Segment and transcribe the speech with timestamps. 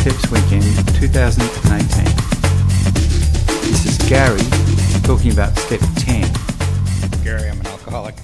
[0.00, 2.04] Steps Weekend 2018.
[3.70, 4.40] This is Gary
[5.02, 6.22] talking about step 10.
[7.22, 8.14] Gary, I'm an alcoholic.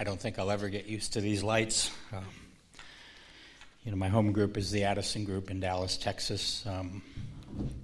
[0.00, 1.90] I don't think I'll ever get used to these lights.
[2.14, 2.24] Um,
[3.84, 6.64] you know, my home group is the Addison Group in Dallas, Texas.
[6.66, 7.02] Um,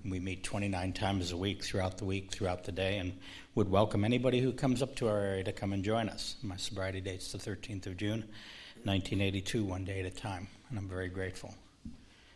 [0.07, 3.13] we meet 29 times a week throughout the week, throughout the day, and
[3.57, 6.37] would welcome anybody who comes up to our area to come and join us.
[6.43, 8.21] My sobriety date's the 13th of June,
[8.85, 11.55] 1982, one day at a time, and I'm very grateful.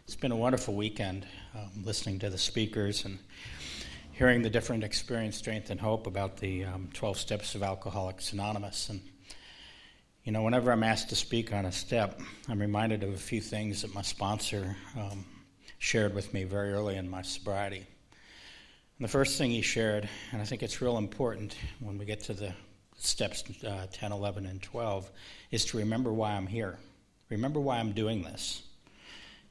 [0.04, 3.20] It's been a wonderful weekend um, listening to the speakers and
[4.10, 8.88] hearing the different experience, strength, and hope about the um, 12 steps of Alcoholics Anonymous.
[8.88, 9.00] And,
[10.24, 13.40] you know, whenever I'm asked to speak on a step, I'm reminded of a few
[13.40, 15.24] things that my sponsor um,
[15.78, 17.86] shared with me very early in my sobriety.
[18.98, 22.20] And the first thing he shared, and I think it's real important when we get
[22.24, 22.52] to the
[22.98, 25.10] steps uh, 10, 11, and 12,
[25.52, 26.80] is to remember why I'm here.
[27.30, 28.64] Remember why I'm doing this.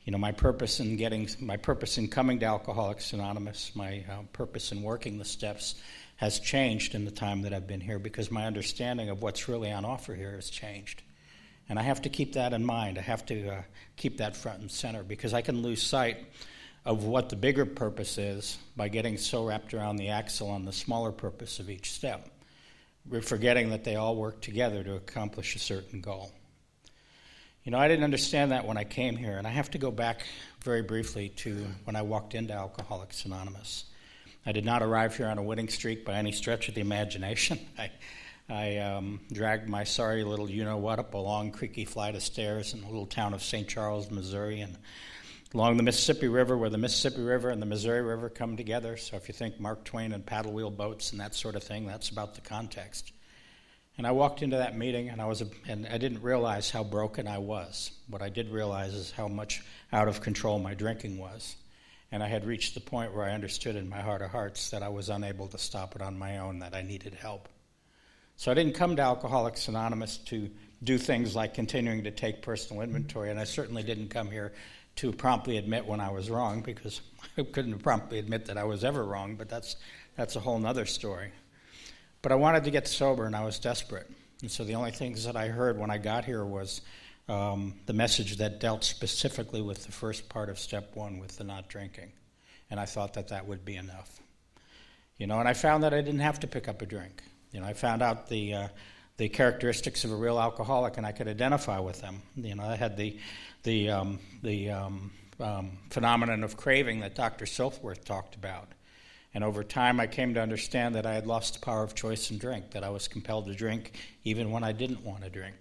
[0.03, 4.23] You know, my purpose in getting, my purpose in coming to Alcoholics Anonymous, my uh,
[4.33, 5.75] purpose in working the steps
[6.15, 9.71] has changed in the time that I've been here because my understanding of what's really
[9.71, 11.03] on offer here has changed.
[11.69, 12.97] And I have to keep that in mind.
[12.97, 13.61] I have to uh,
[13.95, 16.17] keep that front and center because I can lose sight
[16.83, 20.73] of what the bigger purpose is by getting so wrapped around the axle on the
[20.73, 22.27] smaller purpose of each step.
[23.07, 26.31] We're forgetting that they all work together to accomplish a certain goal.
[27.63, 29.91] You know, I didn't understand that when I came here, and I have to go
[29.91, 30.23] back
[30.63, 33.85] very briefly to when I walked into Alcoholics Anonymous.
[34.47, 37.59] I did not arrive here on a winning streak by any stretch of the imagination.
[37.77, 37.91] I,
[38.49, 42.23] I um, dragged my sorry little you know what up a long, creaky flight of
[42.23, 43.67] stairs in the little town of St.
[43.67, 44.75] Charles, Missouri, and
[45.53, 48.97] along the Mississippi River, where the Mississippi River and the Missouri River come together.
[48.97, 51.85] So if you think Mark Twain and paddle wheel boats and that sort of thing,
[51.85, 53.11] that's about the context.
[53.97, 57.27] And I walked into that meeting, and I was, and I didn't realize how broken
[57.27, 57.91] I was.
[58.07, 59.61] What I did realize is how much
[59.91, 61.55] out of control my drinking was,
[62.11, 64.81] and I had reached the point where I understood in my heart of hearts that
[64.81, 67.49] I was unable to stop it on my own, that I needed help.
[68.37, 70.49] So I didn't come to Alcoholics Anonymous to
[70.83, 74.53] do things like continuing to take personal inventory, and I certainly didn't come here
[74.95, 77.01] to promptly admit when I was wrong because
[77.37, 79.75] I couldn't promptly admit that I was ever wrong, but that's,
[80.15, 81.31] that's a whole other story.
[82.21, 84.09] But I wanted to get sober and I was desperate.
[84.41, 86.81] And so the only things that I heard when I got here was
[87.29, 91.43] um, the message that dealt specifically with the first part of step one with the
[91.43, 92.11] not drinking.
[92.69, 94.19] And I thought that that would be enough.
[95.17, 97.21] You know, and I found that I didn't have to pick up a drink.
[97.51, 98.67] You know, I found out the uh,
[99.17, 102.23] the characteristics of a real alcoholic, and I could identify with them.
[102.35, 103.19] You know, I had the
[103.63, 107.45] the um, the um, um, phenomenon of craving that Dr.
[107.45, 108.69] Silkworth talked about.
[109.33, 112.31] And over time, I came to understand that I had lost the power of choice
[112.31, 113.93] in drink, that I was compelled to drink
[114.23, 115.55] even when I didn't want to drink.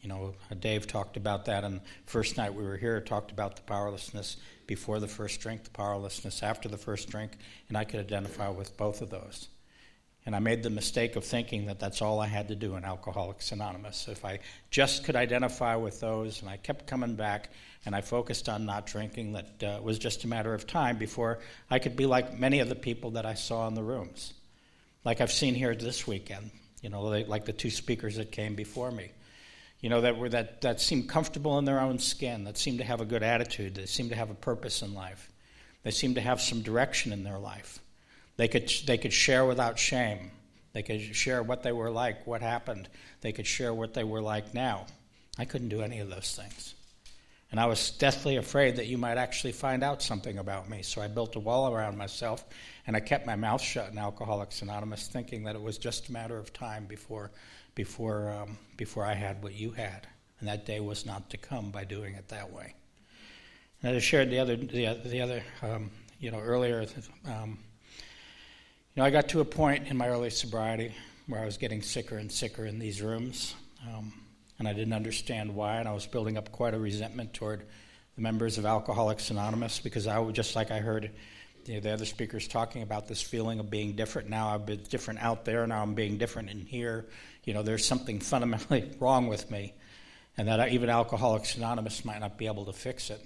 [0.00, 3.62] You know, Dave talked about that, and first night we were here, talked about the
[3.62, 7.32] powerlessness before the first drink, the powerlessness after the first drink,
[7.68, 9.48] and I could identify with both of those.
[10.26, 12.84] And I made the mistake of thinking that that's all I had to do in
[12.84, 14.08] Alcoholics Anonymous.
[14.08, 14.38] If I
[14.70, 17.50] just could identify with those, and I kept coming back,
[17.84, 21.40] and I focused on not drinking, that uh, was just a matter of time before
[21.70, 24.32] I could be like many of the people that I saw in the rooms.
[25.04, 28.90] Like I've seen here this weekend, you know, like the two speakers that came before
[28.90, 29.10] me.
[29.80, 32.84] You know, that, were, that, that seemed comfortable in their own skin, that seemed to
[32.84, 35.30] have a good attitude, that seemed to have a purpose in life,
[35.82, 37.80] they seemed to have some direction in their life.
[38.36, 40.30] They could, they could share without shame.
[40.72, 42.88] They could share what they were like, what happened.
[43.20, 44.86] They could share what they were like now.
[45.38, 46.74] I couldn't do any of those things.
[47.50, 50.82] And I was deathly afraid that you might actually find out something about me.
[50.82, 52.44] So I built a wall around myself
[52.86, 56.12] and I kept my mouth shut in Alcoholics Anonymous, thinking that it was just a
[56.12, 57.30] matter of time before,
[57.76, 60.08] before, um, before I had what you had.
[60.40, 62.74] And that day was not to come by doing it that way.
[63.84, 66.84] And I shared the other, the, the other um, you know, earlier.
[67.24, 67.58] Um,
[68.94, 70.94] you know, I got to a point in my early sobriety
[71.26, 73.56] where I was getting sicker and sicker in these rooms,
[73.88, 74.12] um,
[74.60, 77.64] and I didn't understand why, and I was building up quite a resentment toward
[78.14, 81.10] the members of Alcoholics Anonymous because I was just like I heard
[81.64, 84.28] you know, the other speakers talking about this feeling of being different.
[84.28, 87.06] Now I've been different out there, now I'm being different in here.
[87.42, 89.74] You know, there's something fundamentally wrong with me,
[90.36, 93.20] and that even Alcoholics Anonymous might not be able to fix it.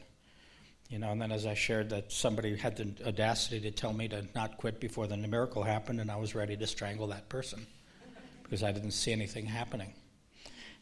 [0.88, 4.08] You know, and then as I shared that somebody had the audacity to tell me
[4.08, 7.66] to not quit before the miracle happened, and I was ready to strangle that person
[8.42, 9.92] because I didn't see anything happening.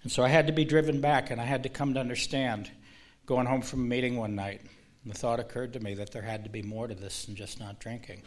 [0.04, 2.70] And so I had to be driven back, and I had to come to understand.
[3.26, 4.60] Going home from a meeting one night,
[5.04, 7.58] the thought occurred to me that there had to be more to this than just
[7.58, 8.22] not drinking.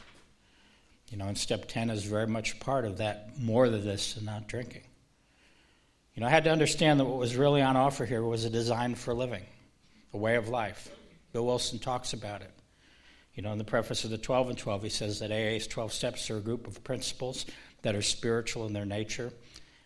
[1.09, 4.25] You know, and step 10 is very much part of that more to this than
[4.25, 4.83] not drinking.
[6.13, 8.49] You know, I had to understand that what was really on offer here was a
[8.49, 9.45] design for living,
[10.13, 10.89] a way of life
[11.31, 12.51] Bill Wilson talks about it.
[13.33, 15.93] You know, in the preface of the 12 and 12, he says that AA's 12
[15.93, 17.45] steps are a group of principles
[17.83, 19.31] that are spiritual in their nature.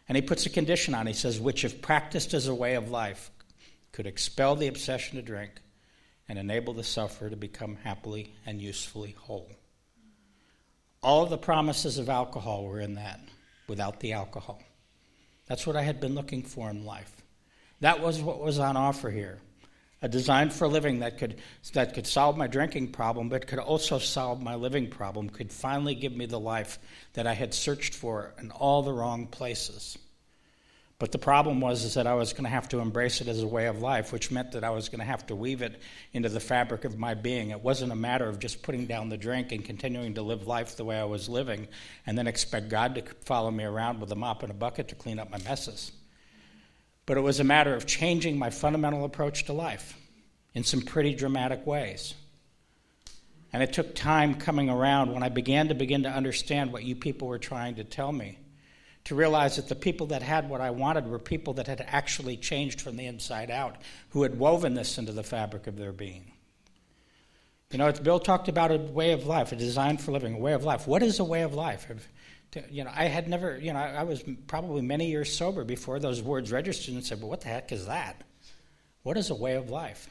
[0.08, 2.90] And he puts a condition on, he says, which, if practiced as a way of
[2.90, 3.32] life,
[3.92, 5.52] could expel the obsession to drink
[6.28, 9.52] and enable the sufferer to become happily and usefully whole.
[11.02, 13.20] All the promises of alcohol were in that
[13.68, 14.62] without the alcohol.
[15.46, 17.22] That's what I had been looking for in life.
[17.82, 19.40] That was what was on offer here.
[20.04, 21.38] A design for living that could,
[21.72, 25.96] that could solve my drinking problem, but could also solve my living problem, could finally
[25.96, 26.78] give me the life
[27.14, 29.98] that I had searched for in all the wrong places.
[31.00, 33.42] But the problem was is that I was going to have to embrace it as
[33.42, 35.82] a way of life, which meant that I was going to have to weave it
[36.12, 37.52] into the fabric of my being.
[37.52, 40.76] It wasn't a matter of just putting down the drink and continuing to live life
[40.76, 41.70] the way I was living
[42.06, 44.96] and then expect God to follow me around with a mop and a bucket to
[44.96, 45.94] clean up my messes.
[47.06, 49.98] But it was a matter of changing my fundamental approach to life
[50.54, 52.14] in some pretty dramatic ways.
[53.52, 56.96] And it took time coming around when I began to begin to understand what you
[56.96, 58.40] people were trying to tell me
[59.06, 62.38] to realize that the people that had what I wanted were people that had actually
[62.38, 63.76] changed from the inside out,
[64.10, 66.32] who had woven this into the fabric of their being.
[67.72, 70.54] You know, Bill talked about a way of life, a design for living, a way
[70.54, 70.88] of life.
[70.88, 71.88] What is a way of life?
[72.70, 76.22] You know, I had never, you know, I was probably many years sober before those
[76.22, 78.24] words registered and said, well, what the heck is that?
[79.04, 80.10] What is a way of life?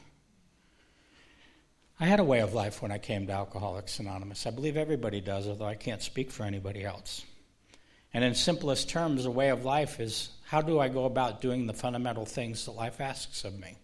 [2.01, 4.47] I had a way of life when I came to Alcoholics Anonymous.
[4.47, 7.25] I believe everybody does, although I can't speak for anybody else.
[8.15, 11.67] And in simplest terms, a way of life is how do I go about doing
[11.67, 13.77] the fundamental things that life asks of me?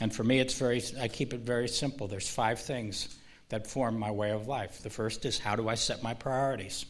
[0.00, 2.06] And for me, it's very, I keep it very simple.
[2.06, 3.16] There's five things
[3.48, 4.82] that form my way of life.
[4.82, 6.84] The first is how do I set my priorities?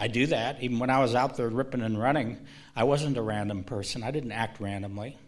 [0.00, 0.62] I do that.
[0.62, 2.38] Even when I was out there ripping and running,
[2.74, 4.02] I wasn't a random person.
[4.02, 5.18] I didn't act randomly.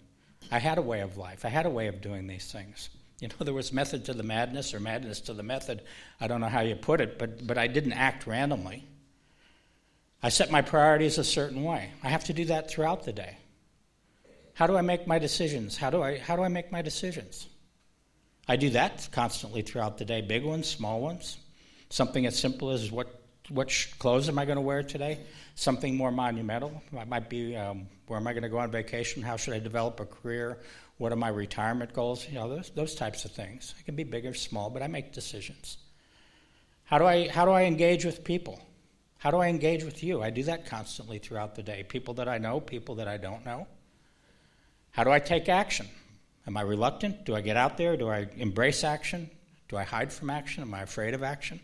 [0.50, 1.44] I had a way of life.
[1.44, 2.88] I had a way of doing these things.
[3.20, 5.82] You know, there was method to the madness or madness to the method.
[6.20, 8.86] I don't know how you put it, but, but I didn't act randomly.
[10.22, 11.90] I set my priorities a certain way.
[12.02, 13.36] I have to do that throughout the day.
[14.54, 15.76] How do I make my decisions?
[15.76, 17.46] How do I, how do I make my decisions?
[18.48, 21.36] I do that constantly throughout the day big ones, small ones.
[21.90, 25.20] Something as simple as what, what clothes am I going to wear today?
[25.54, 26.82] Something more monumental.
[26.92, 29.22] It might be um, where am I going to go on vacation?
[29.22, 30.58] How should I develop a career?
[30.98, 32.26] What are my retirement goals?
[32.28, 33.74] You know, those, those types of things.
[33.78, 35.78] It can be big or small, but I make decisions.
[36.84, 38.60] How do I, how do I engage with people?
[39.18, 40.22] How do I engage with you?
[40.22, 41.84] I do that constantly throughout the day.
[41.84, 43.66] People that I know, people that I don't know.
[44.90, 45.88] How do I take action?
[46.46, 47.24] Am I reluctant?
[47.24, 47.96] Do I get out there?
[47.96, 49.30] Do I embrace action?
[49.68, 50.62] Do I hide from action?
[50.62, 51.60] Am I afraid of action?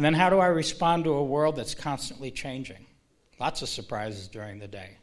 [0.00, 2.86] And then how do I respond to a world that's constantly changing?
[3.38, 4.96] Lots of surprises during the day.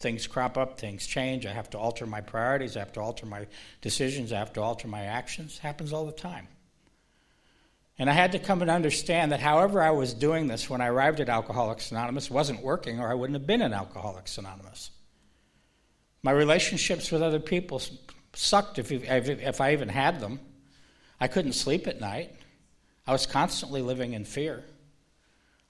[0.00, 1.46] Things crop up, things change.
[1.46, 3.46] I have to alter my priorities, I have to alter my
[3.80, 5.54] decisions, I have to alter my actions.
[5.54, 6.48] It happens all the time.
[7.96, 10.88] And I had to come and understand that however I was doing this when I
[10.88, 14.90] arrived at Alcoholics Anonymous wasn't working, or I wouldn't have been in Alcoholics Anonymous.
[16.24, 17.80] My relationships with other people
[18.34, 20.40] sucked if, if I even had them.
[21.20, 22.34] I couldn't sleep at night.
[23.10, 24.62] I was constantly living in fear.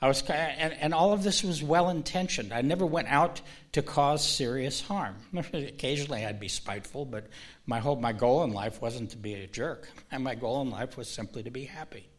[0.02, 2.52] I was, and, and all of this was well intentioned.
[2.52, 3.40] I never went out
[3.72, 5.16] to cause serious harm.
[5.54, 7.28] Occasionally I'd be spiteful, but
[7.64, 9.88] my, whole, my goal in life wasn't to be a jerk.
[10.10, 12.10] And my goal in life was simply to be happy.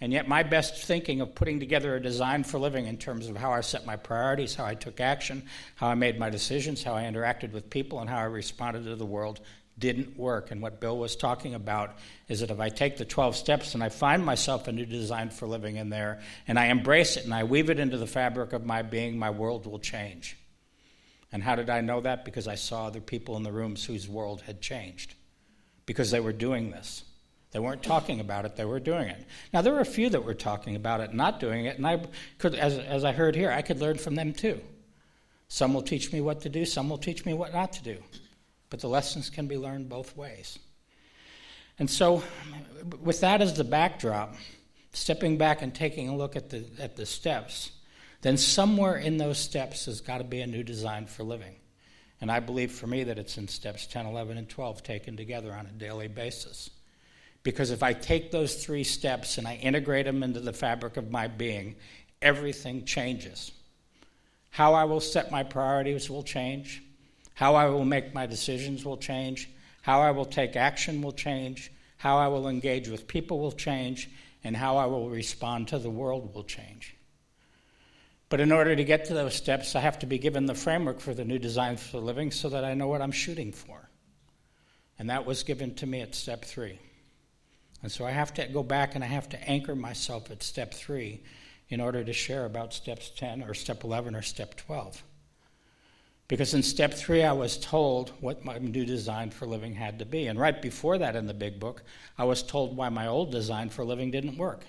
[0.00, 3.36] And yet, my best thinking of putting together a design for living in terms of
[3.36, 5.44] how I set my priorities, how I took action,
[5.76, 8.96] how I made my decisions, how I interacted with people, and how I responded to
[8.96, 9.40] the world
[9.78, 10.50] didn't work.
[10.50, 11.96] And what Bill was talking about
[12.28, 15.30] is that if I take the 12 steps and I find myself a new design
[15.30, 18.52] for living in there, and I embrace it and I weave it into the fabric
[18.52, 20.36] of my being, my world will change.
[21.32, 22.24] And how did I know that?
[22.24, 25.14] Because I saw other people in the rooms whose world had changed,
[25.84, 27.02] because they were doing this.
[27.50, 29.24] They weren't talking about it, they were doing it.
[29.52, 32.04] Now, there were a few that were talking about it, not doing it, and I
[32.38, 34.60] could, as, as I heard here, I could learn from them too.
[35.48, 37.98] Some will teach me what to do, some will teach me what not to do.
[38.74, 40.58] But the lessons can be learned both ways.
[41.78, 42.24] And so,
[43.00, 44.34] with that as the backdrop,
[44.92, 47.70] stepping back and taking a look at the, at the steps,
[48.22, 51.54] then somewhere in those steps has got to be a new design for living.
[52.20, 55.52] And I believe for me that it's in steps 10, 11, and 12 taken together
[55.52, 56.68] on a daily basis.
[57.44, 61.12] Because if I take those three steps and I integrate them into the fabric of
[61.12, 61.76] my being,
[62.20, 63.52] everything changes.
[64.50, 66.82] How I will set my priorities will change.
[67.34, 69.50] How I will make my decisions will change.
[69.82, 71.70] How I will take action will change.
[71.96, 74.08] How I will engage with people will change.
[74.44, 76.96] And how I will respond to the world will change.
[78.28, 81.00] But in order to get to those steps, I have to be given the framework
[81.00, 83.88] for the new design for living so that I know what I'm shooting for.
[84.98, 86.78] And that was given to me at step three.
[87.82, 90.72] And so I have to go back and I have to anchor myself at step
[90.72, 91.22] three
[91.68, 95.02] in order to share about steps 10 or step 11 or step 12.
[96.26, 100.06] Because in step three, I was told what my new design for living had to
[100.06, 100.26] be.
[100.26, 101.82] And right before that in the big book,
[102.16, 104.64] I was told why my old design for living didn't work.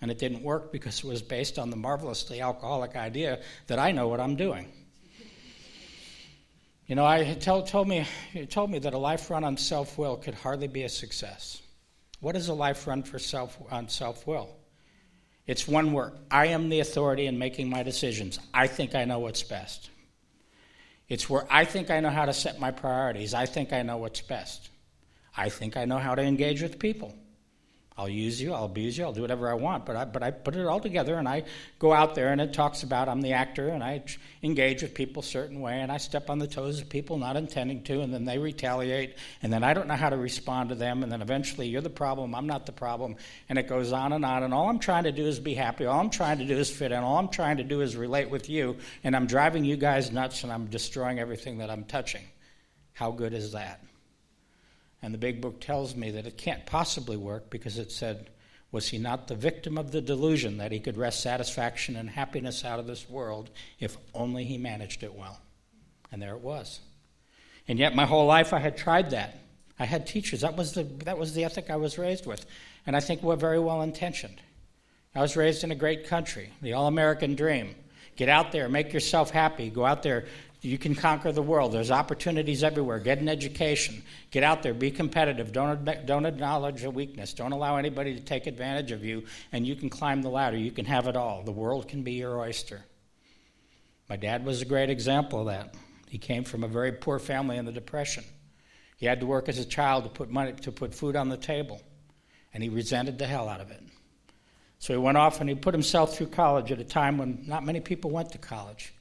[0.00, 3.92] And it didn't work because it was based on the marvelously alcoholic idea that I
[3.92, 4.72] know what I'm doing.
[6.86, 8.06] You know, I told, told me
[8.50, 11.62] told me that a life run on self will could hardly be a success.
[12.20, 14.56] What is a life run for self on self will?
[15.46, 16.12] It's one word.
[16.30, 18.38] I am the authority in making my decisions.
[18.52, 19.90] I think I know what's best.
[21.12, 23.34] It's where I think I know how to set my priorities.
[23.34, 24.70] I think I know what's best.
[25.36, 27.14] I think I know how to engage with people.
[27.96, 30.30] I'll use you, I'll abuse you, I'll do whatever I want, but I, but I
[30.30, 31.44] put it all together and I
[31.78, 34.02] go out there and it talks about I'm the actor and I
[34.42, 37.36] engage with people a certain way and I step on the toes of people not
[37.36, 40.74] intending to and then they retaliate and then I don't know how to respond to
[40.74, 43.16] them and then eventually you're the problem, I'm not the problem,
[43.50, 44.42] and it goes on and on.
[44.42, 46.70] And all I'm trying to do is be happy, all I'm trying to do is
[46.70, 49.76] fit in, all I'm trying to do is relate with you, and I'm driving you
[49.76, 52.22] guys nuts and I'm destroying everything that I'm touching.
[52.94, 53.82] How good is that?
[55.02, 58.30] And the big book tells me that it can't possibly work because it said,
[58.70, 62.64] Was he not the victim of the delusion that he could wrest satisfaction and happiness
[62.64, 65.40] out of this world if only he managed it well?
[66.12, 66.80] And there it was.
[67.66, 69.38] And yet, my whole life, I had tried that.
[69.78, 70.42] I had teachers.
[70.42, 72.46] That was the, that was the ethic I was raised with.
[72.86, 74.40] And I think we're very well intentioned.
[75.14, 77.74] I was raised in a great country, the all American dream.
[78.16, 80.26] Get out there, make yourself happy, go out there,
[80.62, 81.72] you can conquer the world.
[81.72, 83.00] There's opportunities everywhere.
[83.00, 84.02] Get an education.
[84.30, 84.72] Get out there.
[84.72, 85.52] Be competitive.
[85.52, 87.34] Don't, don't acknowledge a weakness.
[87.34, 90.56] Don't allow anybody to take advantage of you, and you can climb the ladder.
[90.56, 91.42] You can have it all.
[91.42, 92.80] The world can be your oyster.
[94.08, 95.74] My dad was a great example of that.
[96.08, 98.22] He came from a very poor family in the Depression.
[98.98, 101.36] He had to work as a child to put money to put food on the
[101.36, 101.80] table,
[102.54, 103.82] and he resented the hell out of it.
[104.78, 107.64] So he went off and he put himself through college at a time when not
[107.64, 108.92] many people went to college.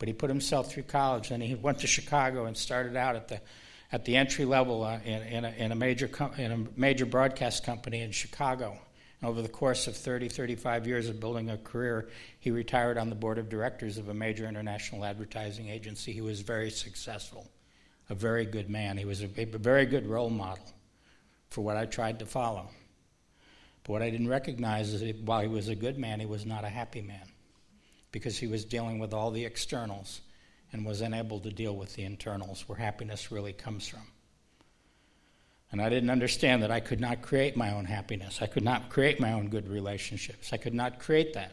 [0.00, 3.28] But he put himself through college, and he went to Chicago and started out at
[3.28, 3.40] the
[3.92, 7.04] at the entry level uh, in, in, a, in, a, major com- in a major
[7.04, 8.78] broadcast company in Chicago.
[9.20, 13.08] And over the course of 30, 35 years of building a career, he retired on
[13.08, 16.12] the board of directors of a major international advertising agency.
[16.12, 17.50] He was very successful,
[18.08, 18.96] a very good man.
[18.96, 20.64] He was a, a very good role model
[21.48, 22.70] for what I tried to follow.
[23.82, 26.46] But what I didn't recognize is that while he was a good man, he was
[26.46, 27.26] not a happy man
[28.12, 30.20] because he was dealing with all the externals
[30.72, 34.06] and was unable to deal with the internals where happiness really comes from.
[35.72, 38.42] And I didn't understand that I could not create my own happiness.
[38.42, 40.52] I could not create my own good relationships.
[40.52, 41.52] I could not create that.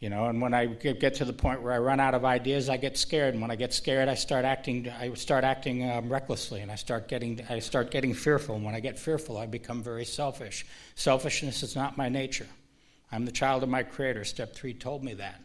[0.00, 2.68] You know, and when I get to the point where I run out of ideas,
[2.68, 3.32] I get scared.
[3.32, 4.90] And when I get scared, I start acting.
[4.90, 7.40] I start acting um, recklessly, and I start getting.
[7.48, 8.56] I start getting fearful.
[8.56, 10.66] And when I get fearful, I become very selfish.
[10.96, 12.46] Selfishness is not my nature.
[13.12, 14.24] I'm the child of my Creator.
[14.24, 15.40] Step three told me that.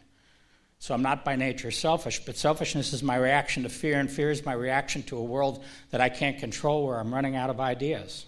[0.78, 4.32] So I'm not by nature selfish, but selfishness is my reaction to fear, and fear
[4.32, 7.60] is my reaction to a world that I can't control where I'm running out of
[7.60, 8.26] ideas.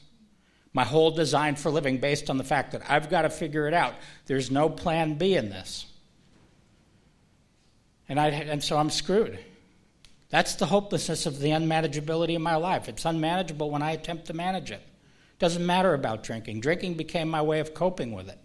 [0.72, 3.74] My whole design for living based on the fact that I've got to figure it
[3.74, 3.94] out.
[4.26, 5.86] There's no plan B in this.
[8.08, 9.38] And, I, and so I'm screwed.
[10.30, 12.88] That's the hopelessness of the unmanageability of my life.
[12.88, 14.74] It's unmanageable when I attempt to manage it.
[14.74, 16.60] It doesn't matter about drinking.
[16.60, 18.38] Drinking became my way of coping with it.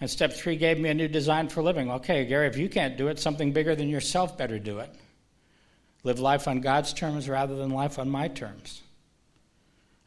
[0.00, 1.90] And step three gave me a new design for living.
[1.90, 4.94] Okay, Gary, if you can't do it, something bigger than yourself better do it.
[6.04, 8.82] Live life on God's terms rather than life on my terms.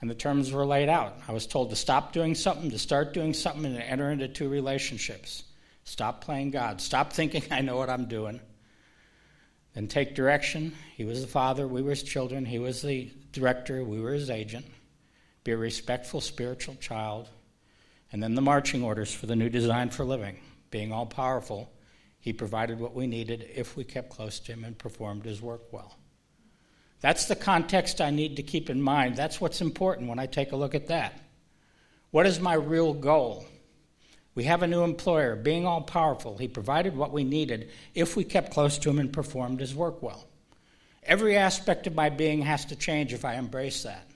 [0.01, 1.15] And the terms were laid out.
[1.27, 4.27] I was told to stop doing something, to start doing something, and to enter into
[4.27, 5.43] two relationships.
[5.83, 6.81] Stop playing God.
[6.81, 8.39] Stop thinking I know what I'm doing.
[9.75, 10.73] Then take direction.
[10.95, 12.45] He was the father, we were his children.
[12.45, 14.65] He was the director, we were his agent.
[15.43, 17.29] Be a respectful spiritual child
[18.13, 20.37] and then the marching orders for the new design for living.
[20.69, 21.73] Being all powerful,
[22.19, 25.73] he provided what we needed if we kept close to him and performed his work
[25.73, 25.97] well.
[27.01, 29.17] That's the context I need to keep in mind.
[29.17, 31.19] That's what's important when I take a look at that.
[32.11, 33.45] What is my real goal?
[34.35, 36.37] We have a new employer, being all powerful.
[36.37, 40.01] He provided what we needed if we kept close to him and performed his work
[40.01, 40.27] well.
[41.01, 44.07] Every aspect of my being has to change if I embrace that.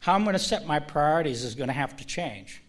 [0.00, 2.62] How I'm going to set my priorities is going to have to change.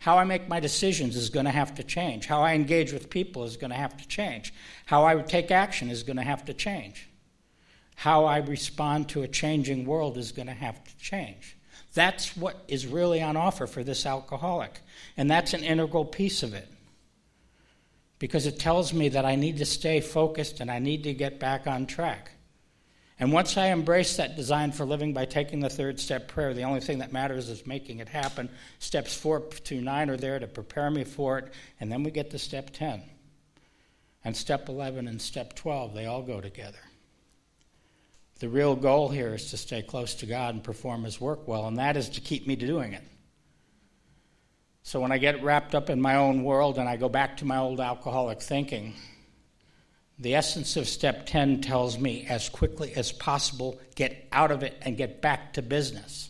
[0.00, 2.24] How I make my decisions is going to have to change.
[2.24, 4.52] How I engage with people is going to have to change.
[4.86, 7.10] How I take action is going to have to change.
[7.96, 11.54] How I respond to a changing world is going to have to change.
[11.92, 14.80] That's what is really on offer for this alcoholic.
[15.18, 16.68] And that's an integral piece of it.
[18.18, 21.38] Because it tells me that I need to stay focused and I need to get
[21.38, 22.30] back on track.
[23.20, 26.62] And once I embrace that design for living by taking the third step prayer, the
[26.62, 28.48] only thing that matters is making it happen.
[28.78, 32.30] Steps four to nine are there to prepare me for it, and then we get
[32.30, 33.02] to step 10.
[34.24, 36.80] And step 11 and step 12, they all go together.
[38.38, 41.66] The real goal here is to stay close to God and perform His work well,
[41.66, 43.04] and that is to keep me doing it.
[44.82, 47.44] So when I get wrapped up in my own world and I go back to
[47.44, 48.94] my old alcoholic thinking,
[50.20, 54.76] the essence of step 10 tells me as quickly as possible get out of it
[54.82, 56.28] and get back to business.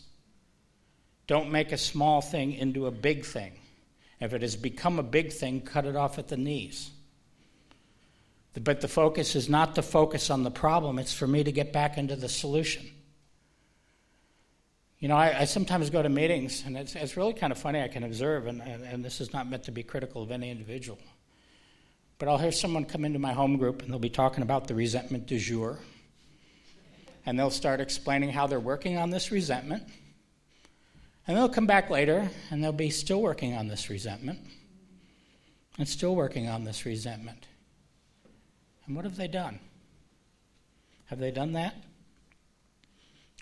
[1.27, 3.51] Don't make a small thing into a big thing.
[4.21, 6.89] If it has become a big thing, cut it off at the knees.
[8.53, 11.73] But the focus is not to focus on the problem, it's for me to get
[11.73, 12.89] back into the solution.
[14.99, 17.81] You know, I, I sometimes go to meetings, and it's, it's, really kind of funny.
[17.81, 20.51] I can observe, and, and, and this is not meant to be critical of any
[20.51, 20.99] individual.
[22.21, 24.75] But I'll hear someone come into my home group and they'll be talking about the
[24.75, 25.79] resentment du jour.
[27.25, 29.81] And they'll start explaining how they're working on this resentment.
[31.27, 34.37] And they'll come back later and they'll be still working on this resentment
[35.79, 37.47] and still working on this resentment.
[38.85, 39.57] And what have they done?
[41.05, 41.73] Have they done that?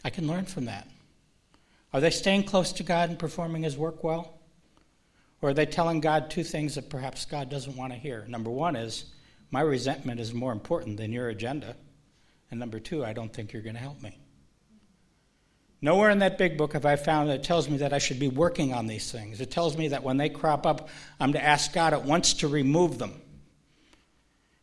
[0.05, 0.87] I can learn from that.
[1.91, 4.38] Are they staying close to God and performing His work well?
[5.41, 8.25] Or are they telling God two things that perhaps God doesn't want to hear?
[8.27, 9.05] Number one is,
[9.51, 11.75] my resentment is more important than your agenda.
[12.51, 14.17] And number two, I don't think you're going to help me.
[15.81, 18.27] Nowhere in that big book have I found that tells me that I should be
[18.27, 19.39] working on these things.
[19.39, 20.89] It tells me that when they crop up,
[21.21, 23.21] I'm to ask God at once to remove them.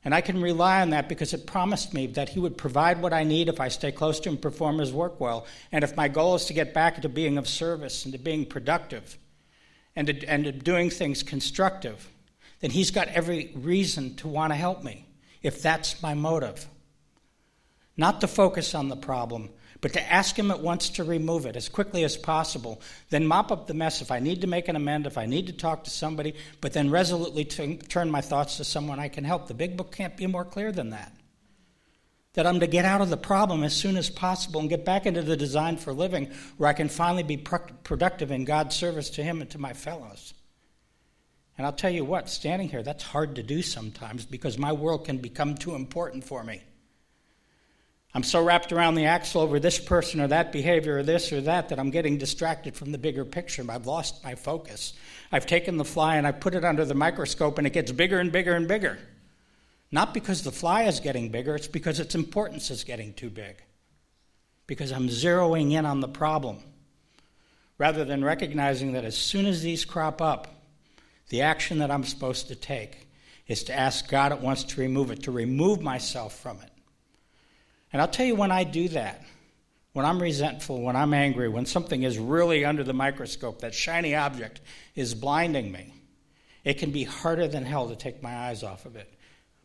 [0.04, 3.14] And I can rely on that because it promised me that He would provide what
[3.14, 5.46] I need if I stay close to Him perform His work well.
[5.72, 8.44] And if my goal is to get back to being of service and to being
[8.44, 9.16] productive
[9.96, 12.08] and and doing things constructive,
[12.60, 15.06] then he's got every reason to want to help me
[15.42, 16.66] if that's my motive.
[17.96, 19.50] Not to focus on the problem,
[19.80, 23.50] but to ask him at once to remove it as quickly as possible, then mop
[23.50, 25.84] up the mess if I need to make an amend, if I need to talk
[25.84, 29.48] to somebody, but then resolutely t- turn my thoughts to someone I can help.
[29.48, 31.12] The big book can't be more clear than that
[32.36, 35.06] that I'm to get out of the problem as soon as possible and get back
[35.06, 39.22] into the design for living where I can finally be productive in God's service to
[39.22, 40.34] Him and to my fellows.
[41.56, 45.06] And I'll tell you what, standing here, that's hard to do sometimes because my world
[45.06, 46.60] can become too important for me.
[48.14, 51.40] I'm so wrapped around the axle over this person or that behavior or this or
[51.42, 53.64] that that I'm getting distracted from the bigger picture.
[53.68, 54.92] I've lost my focus.
[55.32, 58.18] I've taken the fly and I put it under the microscope and it gets bigger
[58.18, 58.98] and bigger and bigger.
[59.92, 63.62] Not because the fly is getting bigger, it's because its importance is getting too big.
[64.66, 66.58] Because I'm zeroing in on the problem.
[67.78, 70.48] Rather than recognizing that as soon as these crop up,
[71.28, 73.08] the action that I'm supposed to take
[73.46, 76.70] is to ask God at once to remove it, to remove myself from it.
[77.92, 79.22] And I'll tell you when I do that,
[79.92, 84.14] when I'm resentful, when I'm angry, when something is really under the microscope, that shiny
[84.14, 84.60] object
[84.94, 85.94] is blinding me,
[86.64, 89.15] it can be harder than hell to take my eyes off of it.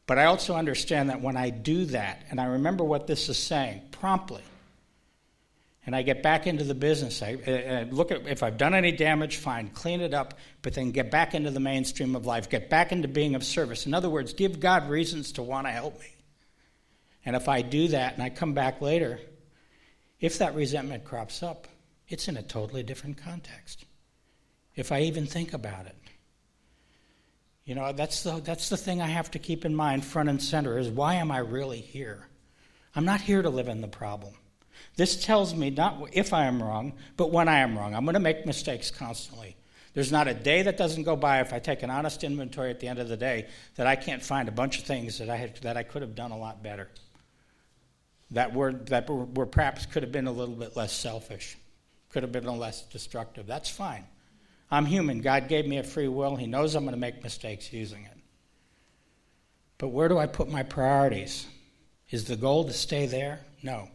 [0.07, 3.37] But I also understand that when I do that, and I remember what this is
[3.37, 4.43] saying promptly,
[5.85, 8.91] and I get back into the business, I, I, look at if I've done any
[8.91, 12.69] damage, fine, clean it up, but then get back into the mainstream of life, get
[12.69, 13.85] back into being of service.
[13.85, 16.15] In other words, give God reasons to want to help me.
[17.25, 19.19] And if I do that and I come back later,
[20.19, 21.67] if that resentment crops up,
[22.07, 23.85] it's in a totally different context.
[24.75, 25.95] If I even think about it.
[27.71, 30.43] You know, that's the, that's the thing I have to keep in mind front and
[30.43, 32.27] center is why am I really here?
[32.97, 34.33] I'm not here to live in the problem.
[34.97, 37.95] This tells me not if I am wrong, but when I am wrong.
[37.95, 39.55] I'm going to make mistakes constantly.
[39.93, 42.81] There's not a day that doesn't go by if I take an honest inventory at
[42.81, 45.37] the end of the day that I can't find a bunch of things that I,
[45.37, 46.89] had, that I could have done a lot better.
[48.31, 51.55] That were, that were, perhaps could have been a little bit less selfish,
[52.09, 53.47] could have been less destructive.
[53.47, 54.03] That's fine.
[54.71, 55.19] I'm human.
[55.19, 56.37] God gave me a free will.
[56.37, 58.17] He knows I'm going to make mistakes using it.
[59.77, 61.45] But where do I put my priorities?
[62.09, 63.41] Is the goal to stay there?
[63.61, 63.89] No.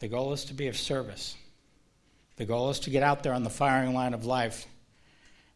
[0.00, 1.36] The goal is to be of service.
[2.36, 4.66] The goal is to get out there on the firing line of life.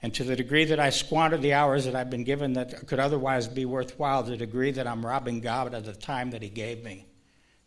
[0.02, 3.00] And to the degree that I squander the hours that I've been given that could
[3.00, 6.84] otherwise be worthwhile, the degree that I'm robbing God of the time that He gave
[6.84, 7.06] me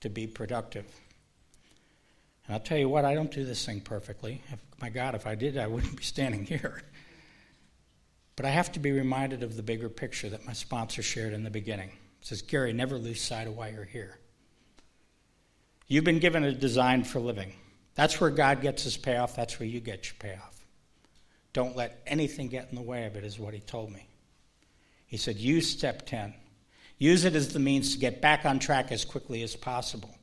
[0.02, 0.86] to be productive.
[2.50, 4.42] And I'll tell you what, I don't do this thing perfectly.
[4.52, 6.82] If, my God, if I did, I wouldn't be standing here.
[8.36, 11.44] But I have to be reminded of the bigger picture that my sponsor shared in
[11.44, 11.90] the beginning.
[11.90, 14.18] It says, Gary, never lose sight of why you're here.
[15.86, 17.54] You've been given a design for living.
[17.94, 20.60] That's where God gets his payoff, that's where you get your payoff.
[21.54, 24.08] Don't let anything get in the way of it, is what he told me.
[25.06, 26.34] He said, use step 10.
[26.98, 30.16] Use it as the means to get back on track as quickly as possible.